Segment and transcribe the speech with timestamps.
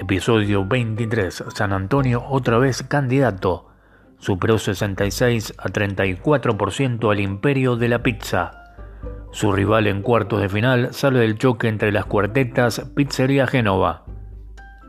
[0.00, 1.44] Episodio 23.
[1.52, 3.66] San Antonio otra vez candidato.
[4.20, 8.52] Superó 66 a 34% al imperio de la pizza.
[9.32, 14.04] Su rival en cuartos de final sale del choque entre las cuartetas Pizzería Génova.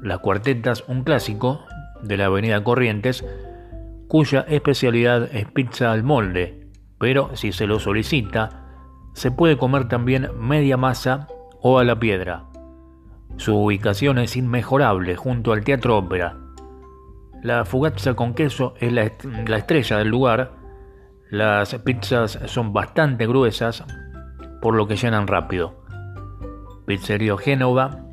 [0.04, 1.66] Las cuartetas, un clásico
[2.04, 3.26] de la avenida Corrientes,
[4.08, 6.68] cuya especialidad es pizza al molde,
[7.00, 8.68] pero si se lo solicita,
[9.14, 11.28] se puede comer también media masa
[11.62, 12.49] o a la piedra.
[13.38, 16.38] Su ubicación es inmejorable junto al Teatro Ópera.
[17.42, 19.12] La fugazza con queso es la,
[19.48, 20.52] la estrella del lugar.
[21.30, 23.86] Las pizzas son bastante gruesas,
[24.62, 25.84] por lo que llenan rápido.
[26.86, 28.06] Pizzería Génova,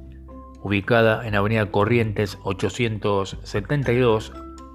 [0.63, 4.33] ubicada en Avenida Corrientes 872,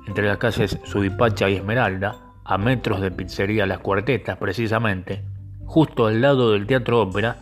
[0.07, 5.23] entre las calles Subipacha y Esmeralda, a metros de Pizzería Las Cuartetas precisamente,
[5.65, 7.37] justo al lado del Teatro Ópera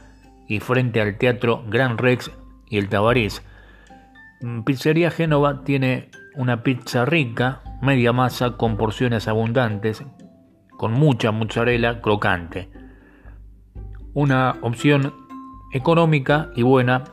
[0.48, 2.32] y frente al Teatro Gran Rex
[2.70, 3.44] y el Tabarís.
[4.42, 10.04] Mm, pizzería Génova tiene una pizza rica, media masa con porciones abundantes,
[10.78, 12.70] con mucha mozzarella crocante.
[14.14, 15.14] Una opción
[15.74, 17.04] económica y buena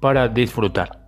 [0.00, 1.01] para disfrutar.